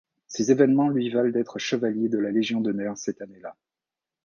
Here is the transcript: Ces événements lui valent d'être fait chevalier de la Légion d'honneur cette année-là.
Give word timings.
Ces 0.25 0.49
événements 0.49 0.89
lui 0.89 1.11
valent 1.11 1.29
d'être 1.31 1.59
fait 1.59 1.63
chevalier 1.63 2.09
de 2.09 2.17
la 2.17 2.31
Légion 2.31 2.59
d'honneur 2.59 2.97
cette 2.97 3.21
année-là. 3.21 3.55